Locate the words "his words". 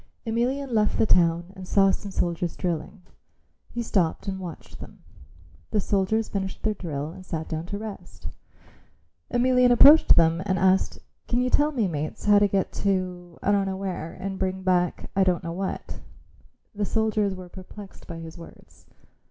18.23-18.87